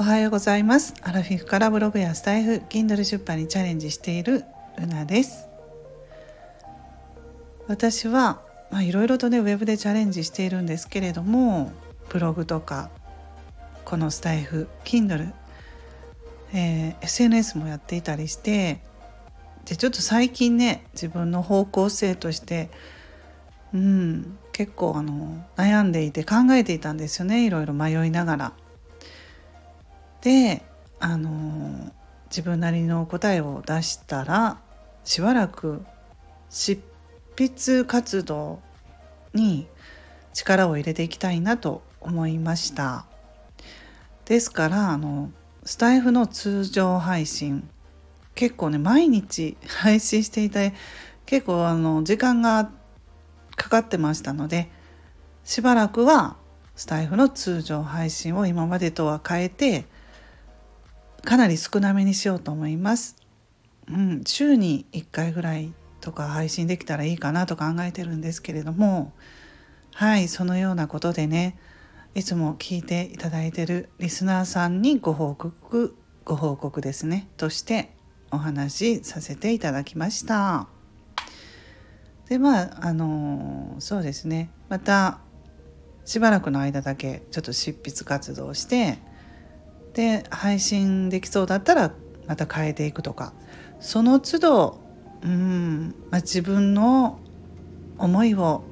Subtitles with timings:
[0.00, 0.94] おはようございます。
[1.02, 4.44] アラフィフからブログやスタイフ Kindle 出版にチャレンジしている
[4.78, 5.46] ルナです。
[7.68, 8.40] 私は
[8.70, 11.70] まあいろいろとねウェブでチャレンジしているんですけれども
[12.08, 12.88] ブログとか
[13.84, 15.34] このスタイフ Kindle、
[16.54, 18.80] えー、SNS もやっていたりして
[19.66, 22.70] でちょっと最近ね自分の方向性として
[23.74, 27.44] うん結構あの悩んでいて考えていたんですよね。
[27.44, 28.52] いろいろ迷いながら。
[30.22, 30.62] で
[30.98, 31.92] あの
[32.26, 34.60] 自分なりの答えを出したら
[35.04, 35.82] しばらく
[36.50, 36.80] 執
[37.36, 38.60] 筆活動
[39.34, 39.66] に
[40.32, 43.06] 力を入れていきたいなと思いました。
[44.24, 45.30] ですからあの
[45.64, 47.68] スタイフの通常配信
[48.34, 50.72] 結構ね毎日配信していて
[51.26, 52.70] 結構あの時間が
[53.56, 54.70] かかってましたので
[55.44, 56.36] しばらくは
[56.76, 59.84] スタイフの通常配信を今までとは変えて
[61.24, 63.16] かなり少なめにしようと思います。
[63.88, 69.12] うん、週に1回ぐらいとか配信できたらいいかなと考えてるんですけれども
[69.94, 71.58] はいそのようなことでね
[72.14, 77.90] いつも聞いていただいてるリスナーさんにご報告ご報告ですねとして
[78.30, 80.68] お話しさせていただきました。
[82.28, 85.18] でまああのそうですねまた
[86.04, 88.98] しばらくの間だけちょっと執筆活動して
[89.94, 91.92] で配信できそうだったら
[92.26, 93.32] また変えていくとか。
[93.80, 94.80] その都度
[95.22, 97.18] うん、まあ、自分の
[97.98, 98.62] 思いを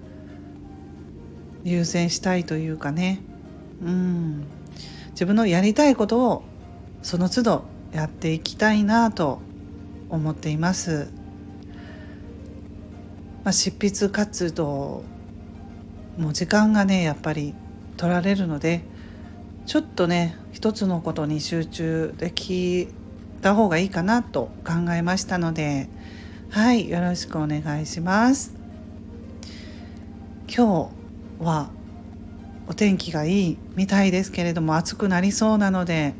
[1.65, 3.21] 優先したいというかね。
[3.83, 4.45] うん。
[5.11, 6.43] 自分のやりたいことを
[7.03, 9.41] その都度やっていきたいなと
[10.09, 11.11] 思っています。
[13.45, 15.03] まあ、執筆活動
[16.19, 17.55] も時間がねやっぱり
[17.97, 18.85] 取られるので
[19.69, 22.89] ちょっとね一つのことに集中でき
[23.43, 25.91] た方がいいかなと考えましたので
[26.49, 28.55] はいよろしくお願いします。
[30.49, 30.91] 今
[31.39, 31.69] 日は
[32.67, 36.15] お天気がいいみたいですけれども暑くなりそうなので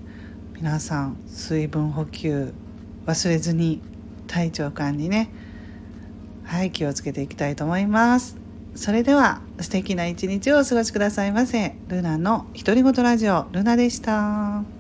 [0.55, 2.53] 皆さん水分補給
[3.07, 3.81] 忘れずに
[4.27, 5.31] 体調管理ね
[6.45, 8.48] はい気をつけていきたいと思います。
[8.79, 11.75] それでは素敵な一日をお過ごしくださいませ。
[11.89, 14.78] ルナの独り言ラジオルナでした。